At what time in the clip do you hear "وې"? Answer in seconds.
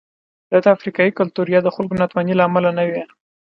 2.89-3.01